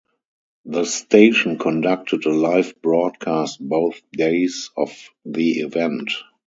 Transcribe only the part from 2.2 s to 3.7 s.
a live broadcast